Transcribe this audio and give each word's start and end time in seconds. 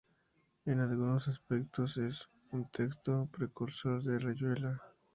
En 0.65 0.79
algunos 0.79 1.27
aspectos 1.27 1.97
es 1.97 2.27
un 2.53 2.65
texto 2.71 3.29
precursor 3.31 4.01
de 4.01 4.17
"Rayuela". 4.17 4.81